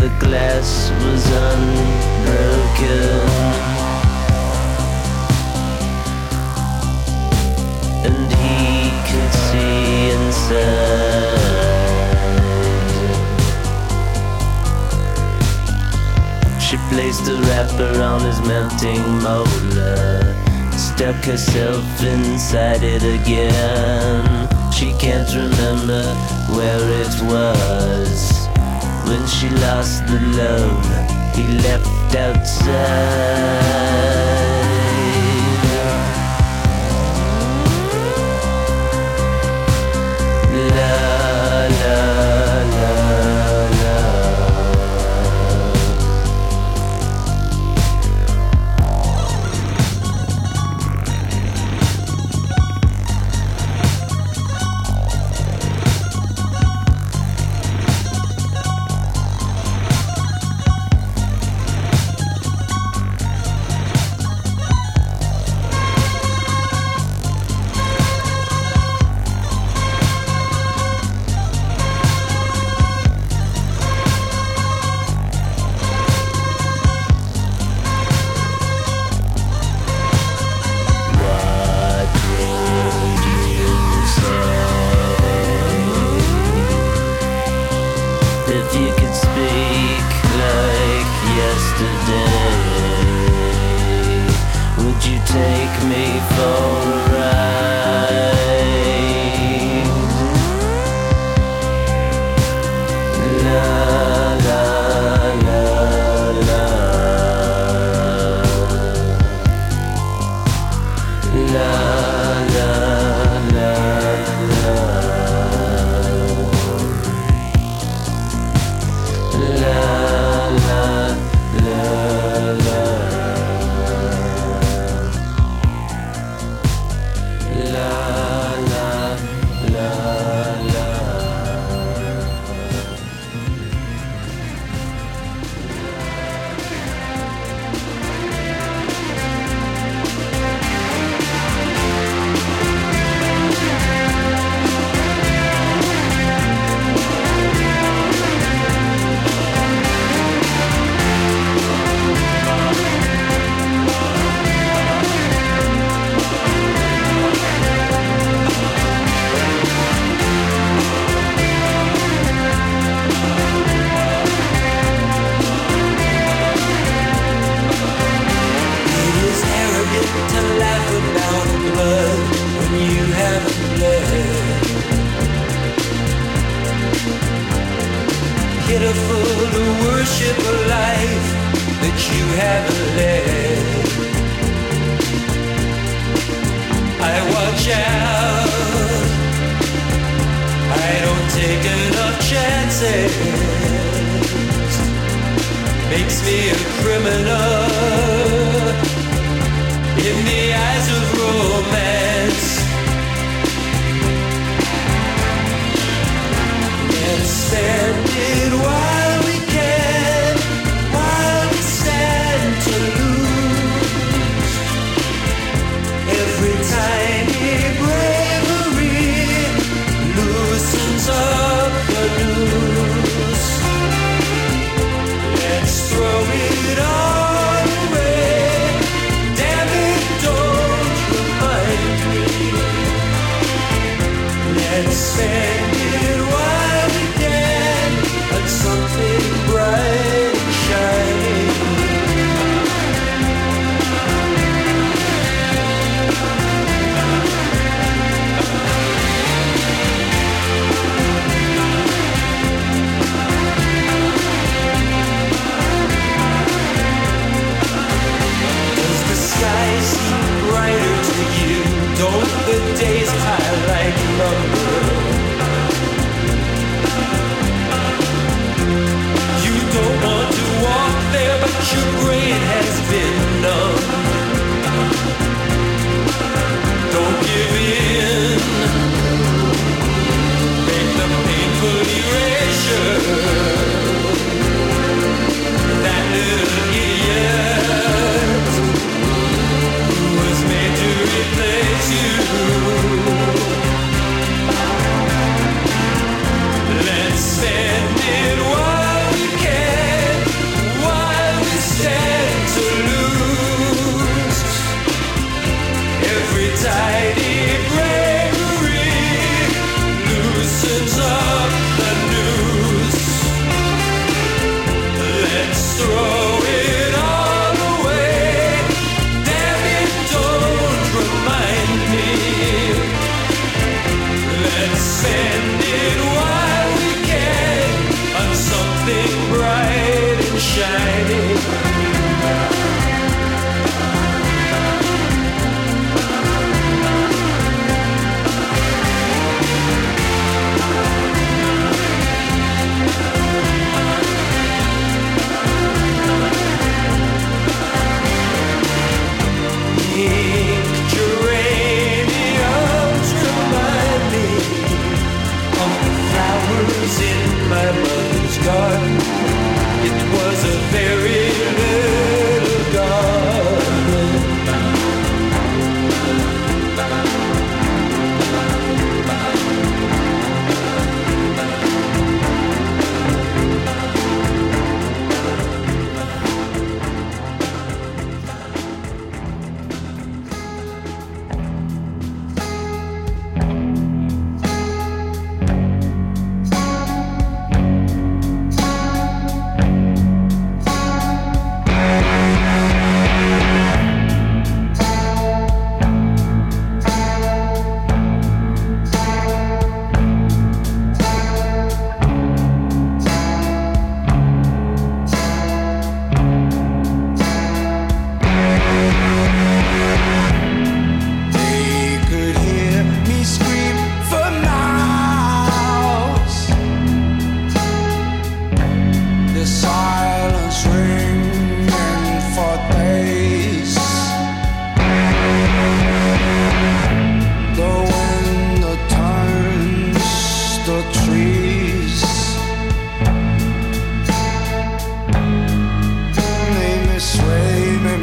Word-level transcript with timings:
the 0.00 0.08
glass 0.18 0.90
was 1.04 1.24
unbroken. 1.48 2.80
And 8.06 8.32
he 8.32 8.90
could 9.08 9.32
see 9.46 10.10
inside. 10.16 11.40
She 16.62 16.76
placed 16.88 17.28
a 17.28 17.36
wrapper 17.42 18.00
on 18.00 18.22
his 18.22 18.40
melting 18.40 19.04
molar. 19.22 20.34
Stuck 20.72 21.22
herself 21.26 22.02
inside 22.02 22.82
it 22.82 23.02
again. 23.02 24.48
She 24.72 24.94
can't 24.94 25.28
remember 25.34 26.04
where 26.54 26.88
it 27.02 27.22
was 27.30 28.39
when 29.10 29.26
she 29.26 29.48
lost 29.66 30.06
the 30.06 30.20
love 30.38 31.34
he 31.34 31.42
left 31.58 32.14
outside. 32.14 33.40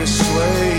sway 0.07 0.76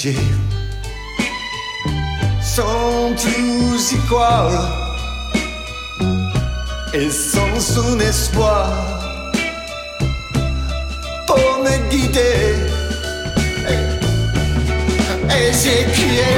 Sans 0.00 0.14
sono 2.40 3.14
tous 3.16 3.92
igual 3.92 4.50
et 6.94 7.10
sans 7.10 7.78
un 7.78 8.00
espoir 8.00 8.72
pour 11.26 11.62
me 11.62 11.90
guider. 11.90 12.54
Et, 15.28 15.52
j'ai 15.52 15.84
crié, 15.92 16.32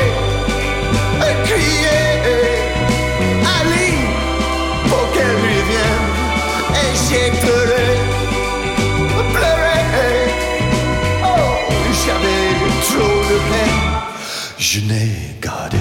crié. 1.45 2.52
Je 14.75 14.81
n'ai 14.81 15.37
gardé 15.39 15.77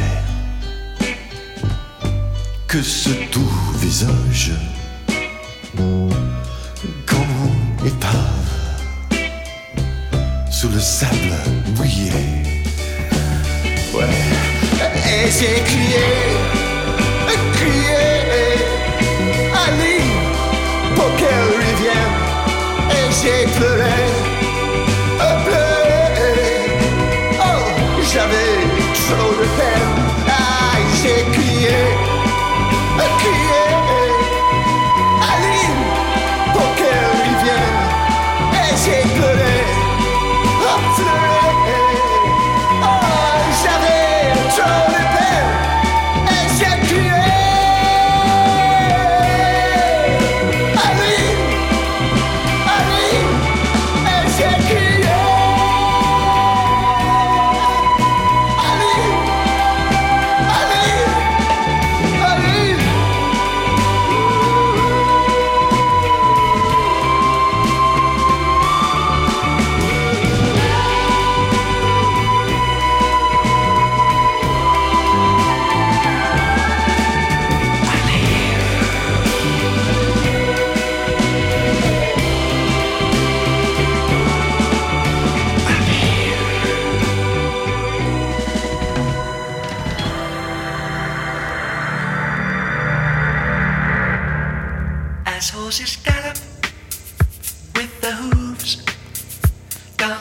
que 2.67 2.81
ce 2.81 3.11
doux 3.31 3.57
visage 3.77 4.51
comme 7.05 7.87
épave 7.87 9.31
sous 10.51 10.67
le 10.67 10.79
sable 10.81 11.37
mouillé. 11.77 12.11
Ouais, 13.93 14.03
et 15.07 15.31
j'ai 15.37 15.61
crié, 15.69 16.09
crié, 17.53 18.57
Ali, 19.67 20.03
pour 20.95 21.15
qu'elle 21.15 21.45
revienne, 21.55 22.17
et 22.91 23.07
j'ai 23.21 23.47
pleuré. 23.57 24.40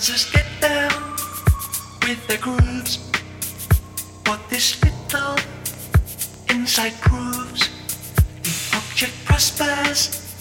dancers 0.00 0.32
get 0.32 0.46
down 0.62 0.90
with 2.08 2.26
their 2.26 2.38
grooves. 2.38 3.10
What 4.24 4.40
this 4.48 4.82
little 4.82 5.36
insight 6.48 6.98
proves, 7.02 7.68
the 8.42 8.76
object 8.78 9.12
prospers 9.26 10.34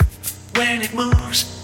when 0.56 0.82
it 0.82 0.93
moves. 0.93 1.59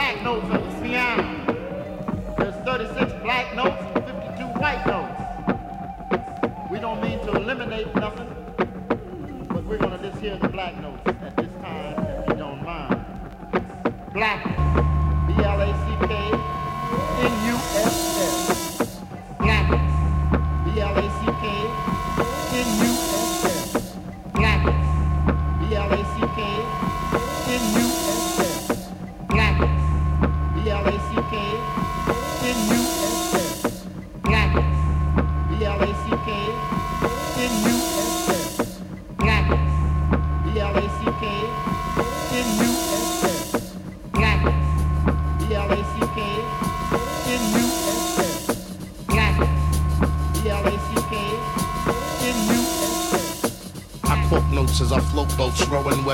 black 0.00 0.22
no 0.22 0.56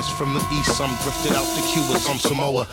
from 0.05 0.35
the 0.35 0.41
east, 0.53 0.77
some 0.77 0.91
drifted 1.03 1.33
out 1.33 1.47
to 1.57 1.63
Cuba, 1.73 1.99
some 1.99 2.19
Samoa. 2.19 2.67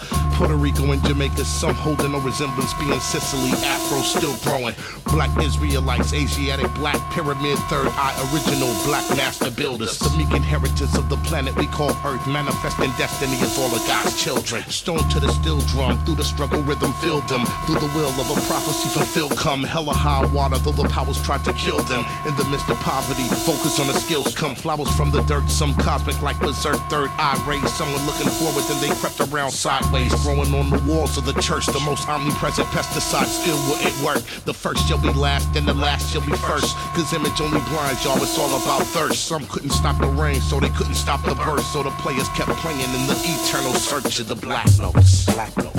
Puerto 0.43 0.57
Rico 0.57 0.91
and 0.91 1.01
Jamaica, 1.05 1.45
some 1.45 1.73
holding 1.73 2.11
no 2.11 2.19
resemblance, 2.19 2.73
being 2.73 2.99
Sicily, 2.99 3.51
Afro 3.63 4.01
still 4.01 4.35
growing. 4.43 4.75
Black 5.05 5.31
Israelites, 5.41 6.11
Asiatic, 6.11 6.67
Black 6.75 6.99
Pyramid, 7.13 7.57
Third 7.71 7.87
Eye, 7.95 8.11
original 8.27 8.67
Black 8.83 9.07
Master 9.15 9.49
Builders. 9.51 9.97
The 9.99 10.09
meek 10.17 10.33
inheritance 10.33 10.97
of 10.97 11.07
the 11.07 11.15
planet 11.23 11.55
we 11.55 11.67
call 11.67 11.91
Earth, 12.03 12.27
manifesting 12.27 12.91
destiny 12.97 13.39
as 13.39 13.57
all 13.57 13.71
of 13.73 13.87
God's 13.87 14.21
children. 14.21 14.63
Stone 14.67 15.07
to 15.15 15.21
the 15.21 15.31
steel 15.31 15.61
drum, 15.71 16.03
through 16.03 16.15
the 16.15 16.25
struggle 16.25 16.61
rhythm 16.63 16.91
filled 16.99 17.25
them. 17.29 17.45
Through 17.65 17.79
the 17.79 17.91
will 17.95 18.11
of 18.11 18.27
a 18.27 18.35
prophecy 18.43 18.89
fulfilled, 18.89 19.37
come 19.37 19.63
hella 19.63 19.93
high 19.93 20.25
water, 20.25 20.57
though 20.57 20.75
the 20.75 20.89
powers 20.89 21.23
tried 21.23 21.45
to 21.45 21.53
kill 21.53 21.79
them. 21.83 22.03
In 22.27 22.35
the 22.35 22.43
midst 22.51 22.67
of 22.67 22.75
poverty, 22.79 23.23
focus 23.47 23.79
on 23.79 23.87
the 23.87 23.93
skills, 23.93 24.35
come 24.35 24.55
flowers 24.55 24.93
from 24.97 25.09
the 25.09 25.21
dirt, 25.21 25.47
some 25.49 25.73
cosmic 25.75 26.21
like 26.21 26.37
berserk, 26.41 26.81
third 26.89 27.11
eye 27.15 27.41
rays. 27.47 27.71
Someone 27.75 28.05
looking 28.05 28.27
forward, 28.27 28.65
then 28.67 28.81
they 28.81 28.93
crept 28.99 29.21
around 29.21 29.51
sideways 29.51 30.11
growing 30.33 30.53
on 30.53 30.69
the 30.69 30.79
walls 30.91 31.17
of 31.17 31.25
the 31.25 31.33
church. 31.41 31.65
The 31.67 31.79
most 31.81 32.07
omnipresent 32.07 32.67
pesticide 32.69 33.25
still 33.25 33.57
wouldn't 33.69 33.97
work. 34.01 34.23
The 34.45 34.53
first 34.53 34.87
shall 34.87 34.97
be 34.97 35.11
last, 35.13 35.55
and 35.55 35.67
the 35.67 35.73
last 35.73 36.11
shall 36.11 36.25
be 36.25 36.35
first. 36.37 36.75
Cause 36.95 37.13
image 37.13 37.39
only 37.41 37.59
blinds 37.69 38.03
y'all, 38.03 38.21
it's 38.21 38.37
all 38.37 38.49
about 38.61 38.85
thirst. 38.87 39.25
Some 39.25 39.45
couldn't 39.47 39.71
stop 39.71 39.99
the 39.99 40.07
rain, 40.07 40.41
so 40.41 40.59
they 40.59 40.69
couldn't 40.69 40.95
stop 40.95 41.23
the 41.25 41.35
burst. 41.35 41.71
So 41.73 41.83
the 41.83 41.91
players 42.01 42.27
kept 42.29 42.51
playing 42.61 42.79
in 42.79 43.07
the 43.07 43.17
eternal 43.23 43.73
search 43.73 44.19
of 44.19 44.27
the 44.27 44.35
black 44.35 44.67
notes. 44.79 45.25
Black 45.25 45.55
notes. 45.57 45.72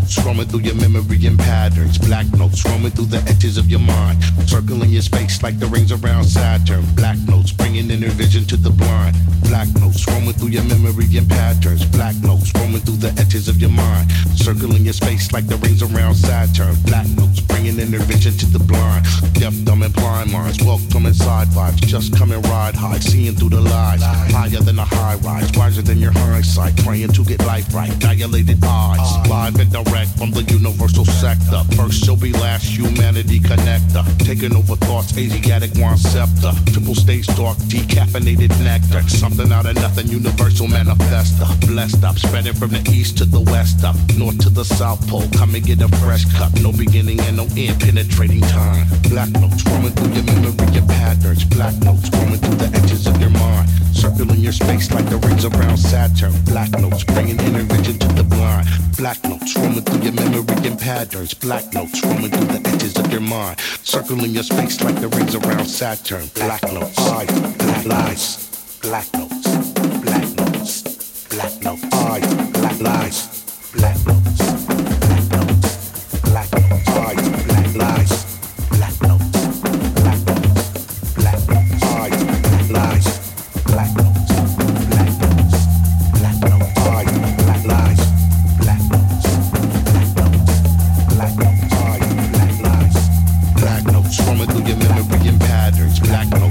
Notes. 0.00 0.24
Roaming 0.24 0.46
through 0.46 0.60
your 0.60 0.74
memory 0.74 1.26
and 1.26 1.38
patterns. 1.38 1.98
Black 1.98 2.26
notes 2.32 2.64
roaming 2.64 2.90
through 2.90 3.06
the 3.06 3.22
edges 3.28 3.56
of 3.56 3.70
your 3.70 3.80
mind. 3.80 4.22
Circling 4.46 4.90
your 4.90 5.02
space 5.02 5.42
like 5.42 5.58
the 5.58 5.66
rings 5.66 5.92
around 5.92 6.24
Saturn. 6.24 6.84
Black 6.94 7.18
notes 7.28 7.52
bringing 7.52 7.90
inner 7.90 8.08
vision 8.08 8.44
to 8.46 8.56
the 8.56 8.70
blind. 8.70 9.16
Black 9.42 9.68
notes 9.80 10.06
roaming 10.06 10.32
through 10.34 10.48
your 10.48 10.64
memory 10.64 11.06
and 11.16 11.28
patterns. 11.28 11.84
Black 11.84 12.14
notes 12.22 12.52
roaming 12.54 12.80
through 12.80 12.96
the 12.96 13.12
edges 13.20 13.48
of 13.48 13.60
your 13.60 13.70
mind. 13.70 14.10
Circling 14.34 14.84
your 14.84 14.92
space 14.92 15.32
like 15.32 15.46
the 15.46 15.56
rings 15.56 15.82
around 15.82 16.14
Saturn. 16.14 16.74
Black 16.84 17.08
notes 17.16 17.40
bringing 17.40 17.78
inner 17.78 17.98
vision 17.98 18.32
to 18.38 18.46
the 18.46 18.58
blind. 18.58 19.04
Deaf, 19.34 19.54
dumb, 19.64 19.82
and 19.82 19.94
blind 19.94 20.32
minds. 20.32 20.62
Welcome 20.62 21.06
inside 21.06 21.48
vibes. 21.48 21.80
Just 21.86 22.16
come 22.16 22.32
and 22.32 22.44
ride 22.46 22.74
high. 22.74 22.98
Seeing 22.98 23.34
through 23.34 23.50
the 23.50 23.60
lies. 23.60 24.02
Higher 24.02 24.60
than 24.60 24.78
a 24.78 24.84
high 24.84 25.16
rise. 25.16 25.50
Wiser 25.56 25.82
than 25.82 25.98
your 25.98 26.12
hindsight. 26.12 26.76
Praying 26.84 27.12
to 27.12 27.24
get 27.24 27.44
life 27.46 27.72
right. 27.74 27.92
Dilated 27.98 28.62
eyes. 28.64 29.28
Live 29.28 29.58
and 29.58 29.70
direct 29.72 29.89
from 30.20 30.30
the 30.30 30.42
universal 30.52 31.04
sector. 31.04 31.64
First 31.76 32.04
shall 32.04 32.16
be 32.16 32.32
last. 32.32 32.64
Humanity 32.64 33.40
connector. 33.40 34.04
Taking 34.18 34.54
over 34.54 34.76
thoughts, 34.76 35.16
Asiatic 35.16 35.72
one 35.76 35.96
scepter. 35.96 36.52
Triple 36.72 36.94
stage 36.94 37.26
dark, 37.38 37.56
decaffeinated 37.72 38.52
nectar. 38.62 39.02
Something 39.08 39.50
out 39.52 39.66
of 39.66 39.76
nothing, 39.76 40.08
universal 40.08 40.66
manifester. 40.66 41.48
Blessed 41.66 42.04
up, 42.04 42.18
spreading 42.18 42.54
from 42.54 42.70
the 42.70 42.82
east 42.90 43.18
to 43.18 43.24
the 43.24 43.40
west 43.40 43.82
up. 43.84 43.96
North 44.16 44.38
to 44.40 44.50
the 44.50 44.64
south 44.64 45.00
pole, 45.08 45.24
come 45.36 45.54
and 45.54 45.64
get 45.64 45.80
a 45.80 45.88
fresh 46.04 46.24
cup. 46.36 46.52
No 46.60 46.72
beginning 46.72 47.18
and 47.20 47.36
no 47.36 47.46
end, 47.56 47.80
penetrating 47.80 48.42
time. 48.42 48.86
Black 49.08 49.30
notes 49.30 49.64
roaming 49.66 49.92
through 49.92 50.12
your 50.12 50.24
memory 50.24 50.60
your 50.74 50.86
patterns. 50.86 51.44
Black 51.44 51.74
notes 51.82 52.10
roaming 52.12 52.38
through 52.38 52.56
the 52.56 52.70
edges 52.76 53.06
of 53.06 53.20
your 53.20 53.30
mind. 53.30 53.68
Circling 53.92 54.40
your 54.40 54.52
space 54.52 54.90
like 54.92 55.08
the 55.10 55.18
rings 55.18 55.44
around 55.44 55.76
Saturn. 55.76 56.32
Black 56.44 56.70
notes 56.78 57.04
bringing 57.04 57.38
inner 57.40 57.62
vision 57.62 57.98
to 57.98 58.08
the 58.14 58.24
blind. 58.24 58.68
Black 58.96 59.22
notes 59.24 59.56
roaming 59.56 59.79
through 59.82 60.02
your 60.02 60.12
memory 60.12 60.66
and 60.66 60.78
patterns. 60.78 61.34
Black 61.34 61.72
notes 61.72 62.04
roaming 62.04 62.30
through 62.30 62.58
the 62.58 62.68
edges 62.68 62.96
of 62.96 63.10
your 63.10 63.20
mind. 63.20 63.58
Circling 63.82 64.30
your 64.30 64.42
space 64.42 64.80
like 64.82 65.00
the 65.00 65.08
rings 65.08 65.34
around 65.34 65.66
Saturn. 65.66 66.26
Black 66.34 66.62
notes, 66.64 66.98
I, 66.98 67.26
black 67.58 67.84
lies, 67.86 68.78
black 68.82 69.06
notes, 69.14 69.72
black 70.00 70.28
notes, 70.36 71.26
black 71.28 71.62
notes, 71.62 71.84
I, 71.92 72.20
black 72.52 72.80
lies, 72.80 73.70
black 73.74 74.06
notes, 74.06 74.29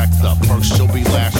sacked 0.00 0.24
up. 0.24 0.38
First 0.46 0.76
she'll 0.76 0.92
be 0.92 1.04
last, 1.04 1.39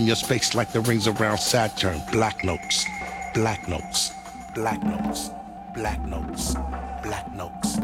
black 2.11 3.67
notes, 3.67 4.11
black 5.75 6.03
notes, 6.07 6.55
black 7.03 7.33
notes, 7.35 7.77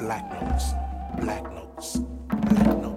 black 0.00 0.24
notes, 0.40 0.72
black 1.20 1.44
notes. 1.44 1.96
Bye. 1.96 2.93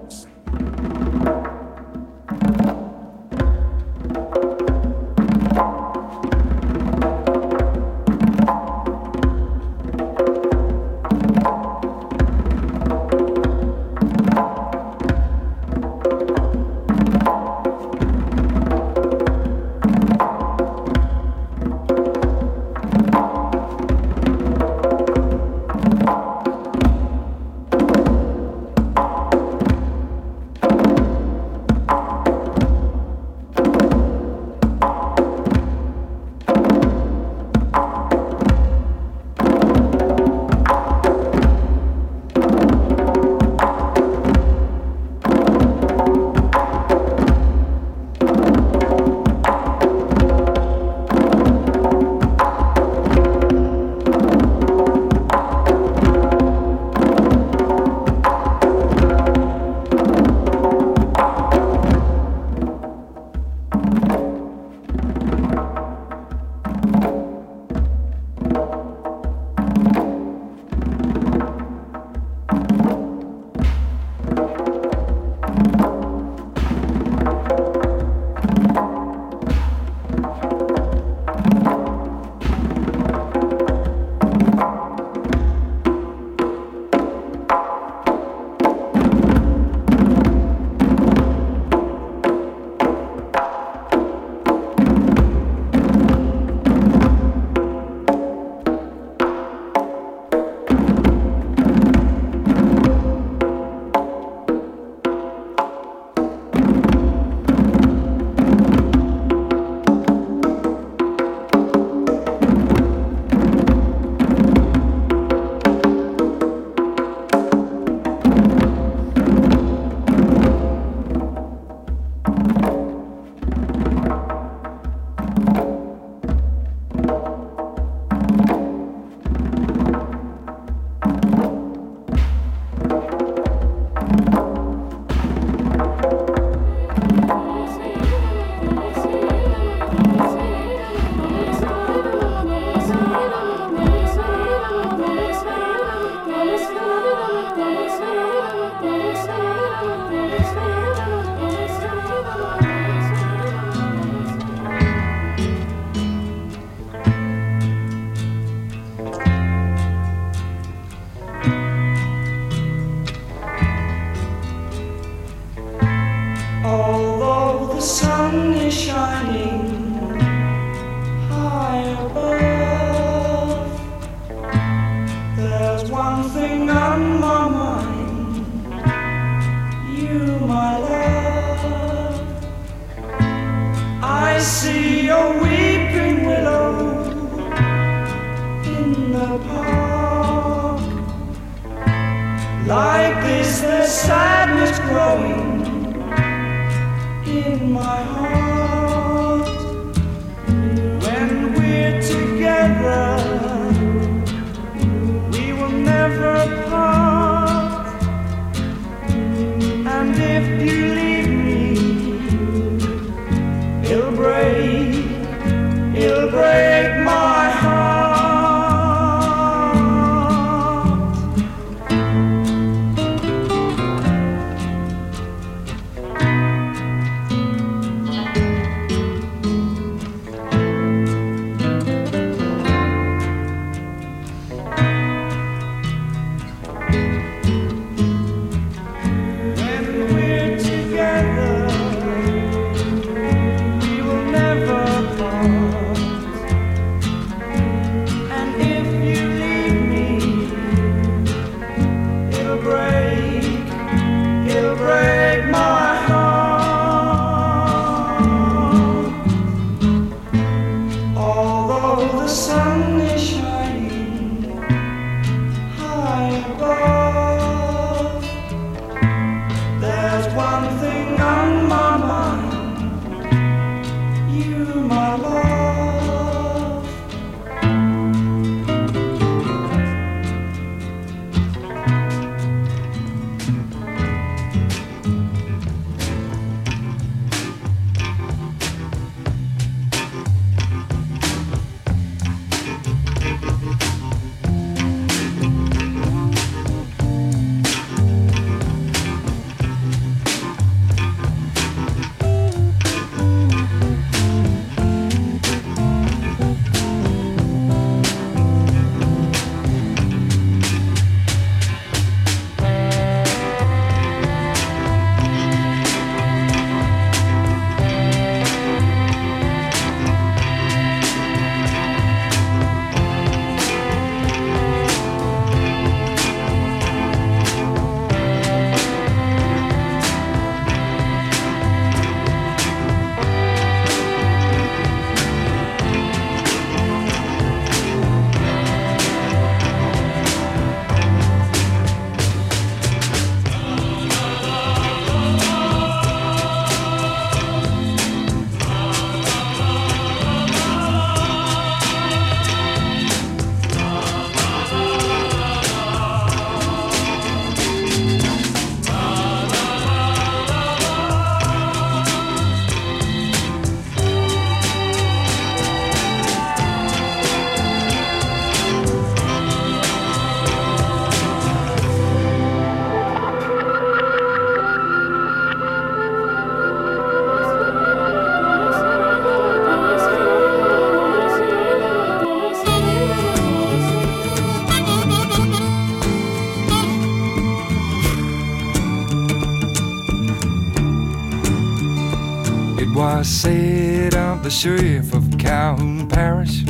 It 393.09 393.23
said 393.23 394.15
I'm 394.15 394.43
the 394.43 394.49
sheriff 394.49 395.13
of 395.13 395.37
Calhoun 395.37 396.09
Parish 396.09 396.65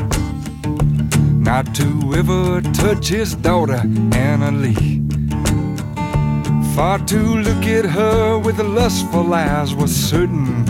not 1.42 1.74
to 1.74 2.14
ever 2.16 2.62
touch 2.74 3.08
his 3.08 3.34
daughter 3.34 3.82
Anna 4.14 4.52
Lee. 4.52 5.02
For 6.76 7.00
to 7.08 7.20
look 7.42 7.66
at 7.66 7.86
her 7.86 8.38
with 8.38 8.60
lustful 8.60 9.34
eyes 9.34 9.74
was 9.74 9.94
certain 9.96 10.64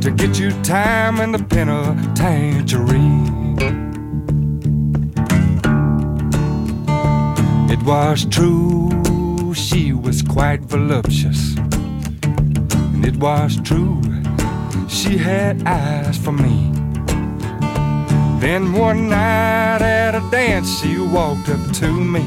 to 0.00 0.12
get 0.12 0.38
you 0.38 0.52
time 0.62 1.20
in 1.20 1.32
the 1.32 1.42
penitentiary. 1.42 3.10
It 7.74 7.82
was 7.82 8.24
true, 8.26 9.52
she 9.52 9.92
was 9.92 10.22
quite 10.22 10.60
voluptuous. 10.60 11.53
It 13.06 13.16
was 13.16 13.60
true, 13.60 14.00
she 14.88 15.18
had 15.18 15.62
eyes 15.66 16.16
for 16.16 16.32
me. 16.32 16.72
Then 18.40 18.72
one 18.72 19.10
night 19.10 19.82
at 19.82 20.14
a 20.14 20.22
dance, 20.30 20.80
she 20.80 20.96
walked 20.98 21.50
up 21.50 21.72
to 21.80 21.92
me 21.92 22.22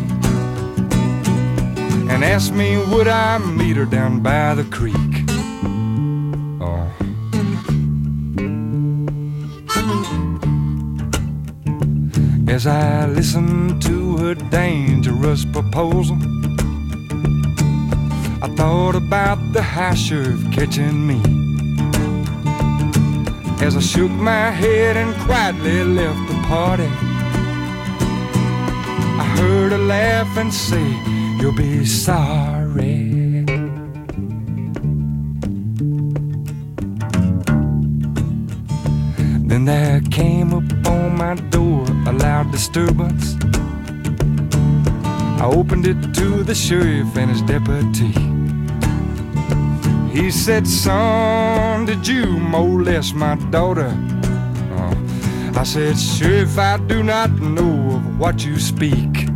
and 2.11 2.23
asked 2.23 2.53
me, 2.53 2.77
would 2.77 3.07
I 3.07 3.39
meet 3.39 3.75
her 3.75 3.85
down 3.85 4.21
by 4.21 4.53
the 4.53 4.65
creek? 4.65 5.13
Oh. 6.61 6.87
As 12.47 12.67
I 12.67 13.07
listened 13.07 13.81
to 13.81 14.17
her 14.17 14.35
dangerous 14.35 15.43
proposal, 15.43 16.17
thought 18.57 18.95
about 18.95 19.37
the 19.53 19.61
high 19.61 19.93
sheriff 19.93 20.41
catching 20.51 21.05
me. 21.05 21.21
As 23.63 23.77
I 23.77 23.79
shook 23.79 24.09
my 24.09 24.49
head 24.49 24.97
and 24.97 25.15
quietly 25.21 25.83
left 25.83 26.27
the 26.27 26.33
party, 26.47 26.89
I 29.21 29.25
heard 29.37 29.73
her 29.73 29.77
laugh 29.77 30.35
and 30.37 30.51
say, 30.51 30.87
You'll 31.39 31.51
be 31.51 31.85
sorry. 31.85 33.13
Then 39.49 39.65
there 39.65 40.01
came 40.09 40.51
upon 40.53 41.15
my 41.15 41.35
door 41.51 41.85
a 42.07 42.11
loud 42.11 42.51
disturbance. 42.51 43.35
I 45.43 45.45
opened 45.45 45.85
it 45.85 46.01
to 46.15 46.43
the 46.43 46.55
sheriff 46.55 47.15
and 47.15 47.29
his 47.29 47.43
deputy. 47.43 48.26
He 50.17 50.31
said, 50.31 50.65
Son, 50.67 51.85
did 51.85 52.07
you 52.07 52.25
molest 52.39 53.13
my 53.13 53.35
daughter? 53.51 53.93
Uh, 54.71 54.95
I 55.55 55.63
said, 55.63 55.95
Sure, 55.95 56.31
if 56.31 56.57
I 56.57 56.77
do 56.77 57.03
not 57.03 57.29
know 57.33 57.97
of 57.97 58.17
what 58.17 58.43
you 58.43 58.57
speak. 58.57 59.27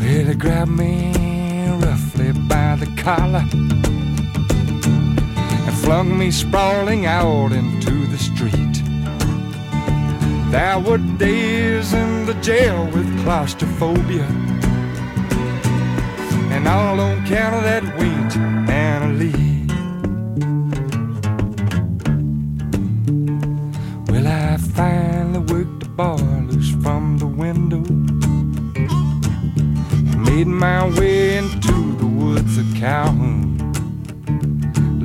Well, 0.00 0.26
he 0.26 0.34
grabbed 0.34 0.72
me 0.72 1.12
roughly 1.78 2.32
by 2.48 2.78
the 2.82 2.92
collar 3.00 3.44
and 5.66 5.78
flung 5.84 6.18
me 6.18 6.32
sprawling 6.32 7.06
out 7.06 7.52
into 7.52 8.08
the 8.08 8.18
street. 8.18 8.82
There 10.50 10.80
were 10.80 10.98
days 10.98 11.92
in 11.92 12.26
the 12.26 12.34
jail 12.42 12.86
with 12.86 13.22
claustrophobia, 13.22 14.26
and 16.64 16.72
all 16.72 16.98
on 16.98 17.22
account 17.22 17.54
of 17.56 17.62
that 17.62 17.84
weight 17.98 18.36
and 18.70 19.04
a 19.04 19.08
lead. 19.20 19.70
Well, 24.08 24.26
I 24.26 24.56
finally 24.56 25.40
worked 25.40 25.80
the 25.80 26.46
loose 26.48 26.70
from 26.82 27.18
the 27.18 27.26
window, 27.26 27.82
made 30.30 30.46
my 30.46 30.88
way 30.98 31.36
into 31.36 31.96
the 31.96 32.06
woods 32.06 32.56
of 32.56 32.66
Calhoun. 32.74 33.58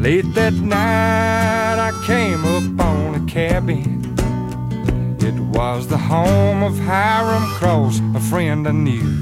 Late 0.01 0.33
that 0.35 0.53
night, 0.53 1.77
I 1.77 1.91
came 2.05 2.45
upon 2.45 3.15
a 3.15 3.25
cabin. 3.25 4.15
It 5.19 5.37
was 5.57 5.87
the 5.87 5.97
home 5.97 6.63
of 6.63 6.79
Hiram 6.79 7.43
Cross, 7.59 7.99
a 8.15 8.19
friend 8.21 8.65
I 8.65 8.71
knew. 8.71 9.18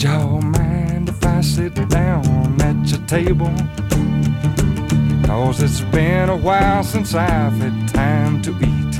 Y'all 0.00 0.40
mind 0.40 1.10
if 1.10 1.26
I 1.26 1.42
sit 1.42 1.74
down 1.90 2.58
at 2.62 2.88
your 2.88 3.06
table? 3.06 3.52
Cause 5.26 5.62
it's 5.62 5.82
been 5.92 6.30
a 6.30 6.36
while 6.38 6.82
since 6.82 7.14
I've 7.14 7.52
had 7.52 7.86
time 7.90 8.40
to 8.40 8.50
eat. 8.50 8.94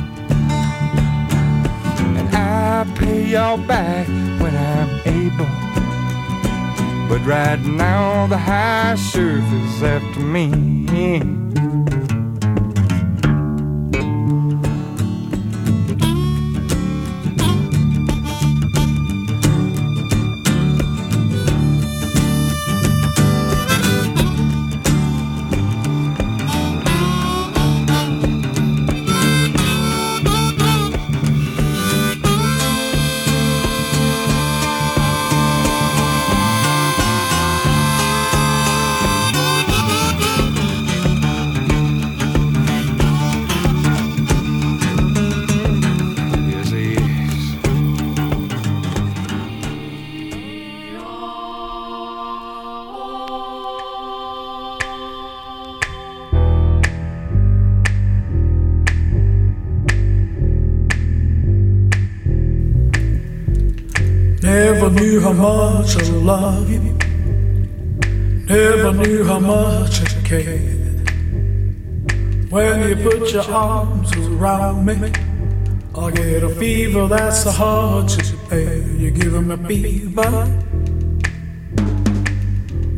And 2.18 2.28
I 2.36 2.84
pay 2.98 3.24
y'all 3.24 3.56
back 3.66 4.06
when 4.42 4.54
I'm 4.54 4.90
able. 5.06 5.48
But 7.08 7.26
right 7.26 7.60
now 7.60 8.26
the 8.26 8.36
high 8.36 8.94
sheriff 8.96 9.50
is 9.54 9.82
after 9.82 10.20
me. 10.20 11.39
How 65.20 65.32
much 65.32 65.96
I 65.96 66.02
love 66.10 66.70
you. 66.70 66.96
Never 68.46 68.92
knew 68.92 69.24
how 69.24 69.38
much 69.38 70.00
I 70.00 70.22
cared. 70.22 71.10
When 72.50 72.88
you 72.88 72.96
put 72.96 73.32
your 73.32 73.44
arms 73.44 74.16
around 74.16 74.86
me, 74.86 75.12
I 75.94 76.10
get 76.10 76.42
a 76.42 76.48
fever 76.48 77.06
that's 77.06 77.42
so 77.44 77.50
hard 77.50 78.08
to 78.08 78.36
bear. 78.48 78.78
You're 78.78 79.10
giving 79.10 79.48
me 79.48 79.56
fever. 79.68 80.30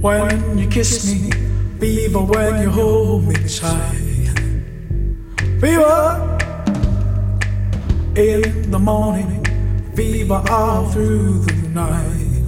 When 0.00 0.58
you 0.58 0.68
kiss 0.68 1.04
me, 1.06 1.30
fever 1.80 2.20
when 2.20 2.62
you 2.62 2.70
hold 2.70 3.24
me 3.24 3.34
tight. 3.48 4.38
Fever 5.60 6.38
in 8.16 8.70
the 8.70 8.78
morning, 8.78 9.44
fever 9.94 10.42
all 10.50 10.86
through 10.90 11.40
the 11.40 11.61
night. 11.74 12.42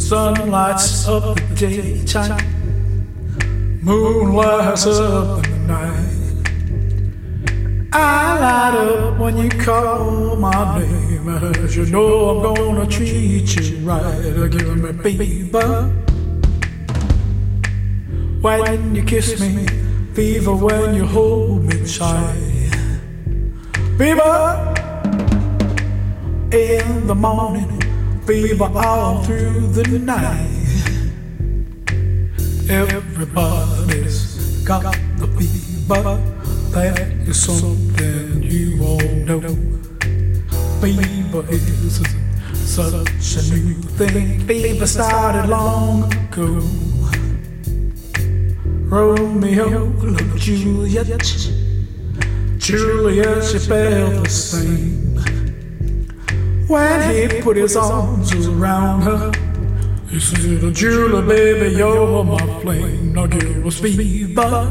Sun 0.00 0.50
lights 0.50 1.08
up 1.08 1.36
the 1.36 1.54
daytime, 1.54 2.38
moon 3.82 4.34
lights 4.34 4.86
up 4.86 5.42
the 5.42 5.58
night. 5.66 6.10
I 7.92 8.40
light 8.40 8.76
up 8.76 9.18
when 9.20 9.36
you 9.36 9.48
call 9.50 10.36
my 10.36 10.78
name, 10.80 11.28
as 11.28 11.76
you 11.76 11.86
know 11.86 12.30
I'm 12.30 12.54
gonna 12.54 12.86
treat 12.86 13.56
you 13.56 13.78
right. 13.86 14.50
Give 14.50 14.76
me 14.76 14.92
fever 15.02 15.90
when 18.40 18.94
you 18.94 19.04
kiss 19.04 19.40
me, 19.40 19.66
fever 20.12 20.54
when 20.54 20.94
you 20.94 21.06
hold 21.06 21.64
me 21.64 21.86
tight. 21.86 22.50
Fever 23.96 24.73
in 26.54 27.08
the 27.08 27.14
morning, 27.14 27.80
fever 28.22 28.70
all 28.76 29.24
through 29.24 29.66
the 29.72 29.98
night. 29.98 30.50
Everybody's 32.70 34.62
got 34.64 34.96
the 35.18 35.26
fever. 35.36 36.20
That 36.70 37.00
is 37.26 37.42
something 37.42 38.42
you 38.42 38.80
all 38.84 39.00
know. 39.26 39.40
Fever 40.80 41.44
is 41.50 42.00
such 42.52 42.94
a 42.94 43.54
new 43.54 43.74
thing. 43.98 44.46
Fever 44.46 44.86
started 44.86 45.48
long 45.48 46.04
ago. 46.14 46.60
Romeo 48.88 49.86
loved 50.02 50.38
Juliet. 50.38 51.06
Juliet, 52.58 53.44
she 53.44 53.58
felt 53.58 54.22
the 54.22 54.30
same. 54.30 55.03
When 56.66 57.14
he 57.14 57.42
put 57.42 57.56
his 57.56 57.76
arms 57.76 58.32
around 58.46 59.02
her, 59.02 59.32
he 60.08 60.18
said, 60.18 60.74
Julia, 60.74 61.20
baby, 61.20 61.76
you're 61.76 62.24
my 62.24 62.60
flame. 62.62 63.12
Now 63.12 63.26
give 63.26 63.66
us 63.66 63.80
fever. 63.80 64.64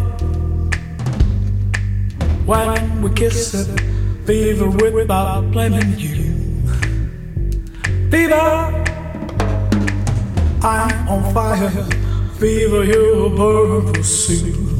When 2.45 3.01
we 3.01 3.09
kiss 3.11 3.53
it, 3.53 3.79
fever 4.25 4.69
without 4.69 5.51
blaming 5.51 5.99
you. 5.99 6.33
Fever, 8.09 8.83
I'm 10.63 11.07
on 11.07 11.33
fire. 11.33 11.69
Fever, 12.39 12.83
you're 12.85 13.27
a 13.27 13.29
burn 13.29 13.93
pursuit. 13.93 14.72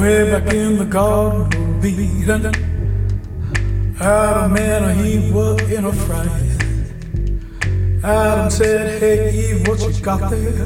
Way 0.00 0.30
back 0.30 0.50
in 0.54 0.78
the 0.78 0.86
garden 0.86 1.76
of 1.76 1.84
Eden, 1.84 2.46
Adam 4.00 4.56
and 4.56 5.06
Eve 5.06 5.34
were 5.34 5.60
in 5.70 5.84
a 5.84 5.92
fright. 5.92 6.30
Adam 8.02 8.50
said, 8.50 8.98
Hey 8.98 9.50
Eve, 9.50 9.68
what 9.68 9.78
you 9.82 10.02
got 10.02 10.30
there? 10.30 10.64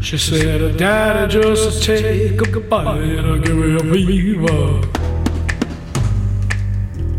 She 0.00 0.16
said, 0.16 0.78
Daddy, 0.78 1.38
just 1.38 1.82
take 1.84 2.40
a 2.40 2.60
bite 2.60 2.96
and 2.96 3.26
I'll 3.26 3.38
give 3.40 3.56
me 3.56 3.74
a 3.76 4.06
fever. 4.06 4.80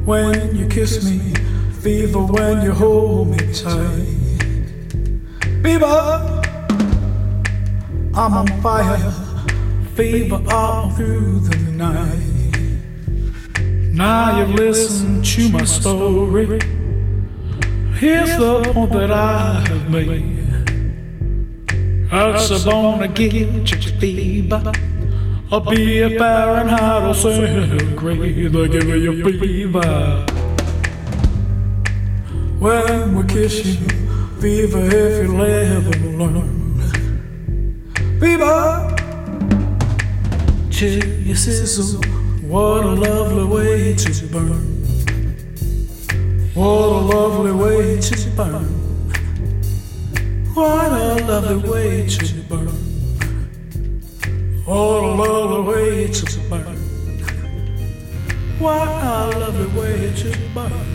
When 0.06 0.56
you 0.56 0.68
kiss 0.68 1.06
me, 1.06 1.36
fever 1.82 2.24
when 2.24 2.64
you 2.64 2.74
hold 2.74 3.28
me 3.28 3.54
tight. 3.54 4.08
Fever, 5.62 6.42
I'm 8.16 8.34
on 8.34 8.48
fire, 8.64 9.23
fever 9.96 10.42
all 10.50 10.90
through 10.92 11.40
the 11.40 11.58
night. 11.72 12.34
Now 13.94 14.40
you've 14.40 14.56
listened 14.56 15.24
to 15.26 15.50
my 15.50 15.66
story. 15.66 16.60
Here's 18.00 18.38
the 18.38 18.72
point 18.74 18.92
that 18.94 19.12
I 19.12 19.64
have 19.68 19.90
made. 19.90 20.34
That's 22.10 22.50
a 22.50 22.60
to 22.64 23.08
get 23.08 23.34
you 23.34 24.00
fever. 24.00 24.72
I'll 25.52 25.60
be 25.60 26.02
a 26.02 26.18
Fahrenheit 26.18 27.04
or 27.04 27.14
centigrade. 27.14 28.52
They'll 28.52 28.68
give 28.68 28.88
you 28.88 29.40
fever. 29.40 30.26
When 32.60 33.16
we 33.16 33.24
kiss 33.26 33.66
you, 33.66 33.88
fever 34.40 34.80
if 34.86 35.28
you'll 35.28 35.42
ever 35.42 36.00
learn. 36.18 36.80
Fever, 38.20 38.93
till 40.74 41.06
you 41.22 41.36
sizzle. 41.36 42.02
What 42.42 42.84
a 42.84 42.90
lovely 42.90 43.46
way 43.46 43.94
to 43.94 44.28
burn. 44.28 44.84
What 46.54 46.66
a 46.66 47.02
lovely 47.14 47.52
way 47.52 48.02
to 48.02 48.30
burn. 48.32 48.66
What 50.54 50.92
a 50.92 51.26
lovely 51.26 51.70
way 51.70 52.08
to 52.08 52.26
burn. 52.50 52.68
What 54.66 55.04
a 55.04 55.16
lovely 55.22 55.74
way 55.74 56.08
to 56.08 56.40
burn. 56.50 56.80
What 58.60 58.88
a 58.88 59.40
lovely 59.40 59.80
way 59.80 60.14
to 60.16 60.38
burn. 60.56 60.93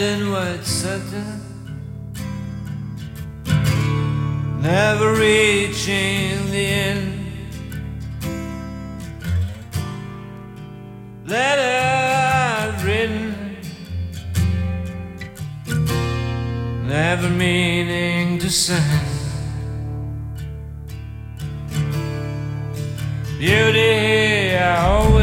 In 0.00 0.30
white 0.30 0.64
satin, 0.64 1.40
never 4.62 5.12
reaching 5.12 6.50
the 6.50 6.66
end. 6.88 7.16
Letter 11.26 12.84
written, 12.84 13.56
never 16.86 17.28
meaning 17.28 18.38
to 18.38 18.50
send. 18.50 19.06
Beauty 23.38 24.56
I 24.56 24.86
always 24.86 25.19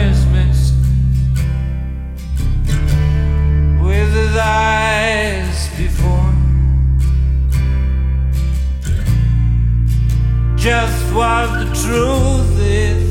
Just 10.67 11.13
what 11.13 11.47
the 11.59 11.65
truth 11.81 12.59
is, 12.59 13.01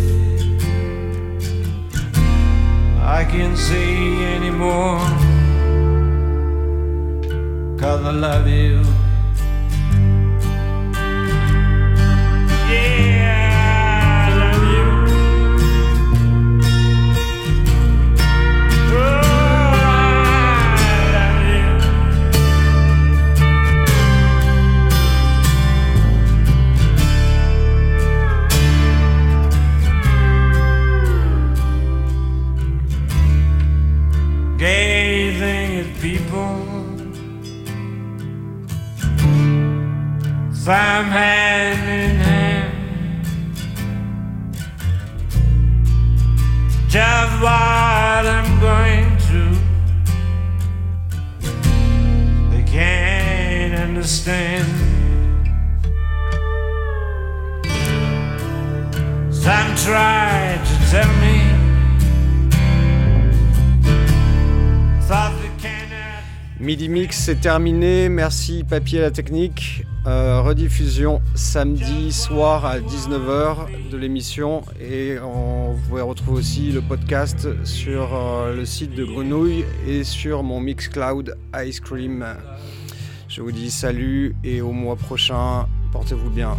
I 3.00 3.24
can't 3.24 3.56
see 3.56 4.22
anymore. 4.22 5.00
Cause 7.80 8.04
I 8.04 8.10
love 8.10 8.46
you. 8.46 8.85
Some 40.66 40.74
hand 40.74 41.88
in 41.88 42.16
hand. 42.26 42.72
Just 46.88 47.32
what 47.40 48.26
I'm 48.36 48.58
going 48.58 49.16
through, 49.26 49.58
they 52.50 52.64
can't 52.64 53.74
understand. 53.80 54.66
Some 59.32 59.76
try 59.76 60.55
Midi 66.66 66.88
Mix, 66.88 67.16
c'est 67.16 67.40
terminé. 67.40 68.08
Merci 68.08 68.64
Papier 68.64 68.98
à 68.98 69.02
la 69.02 69.10
technique. 69.12 69.84
Euh, 70.04 70.40
rediffusion 70.40 71.22
samedi 71.36 72.12
soir 72.12 72.66
à 72.66 72.80
19h 72.80 73.88
de 73.88 73.96
l'émission. 73.96 74.62
Et 74.80 75.16
on, 75.20 75.74
vous 75.74 75.88
pouvez 75.88 76.02
retrouver 76.02 76.38
aussi 76.38 76.72
le 76.72 76.80
podcast 76.80 77.46
sur 77.64 78.16
euh, 78.16 78.56
le 78.56 78.64
site 78.64 78.96
de 78.96 79.04
Grenouille 79.04 79.64
et 79.86 80.02
sur 80.02 80.42
mon 80.42 80.58
Mixcloud 80.58 81.38
Ice 81.64 81.78
Cream. 81.78 82.26
Je 83.28 83.42
vous 83.42 83.52
dis 83.52 83.70
salut 83.70 84.34
et 84.42 84.60
au 84.60 84.72
mois 84.72 84.96
prochain. 84.96 85.68
Portez-vous 85.92 86.30
bien. 86.30 86.56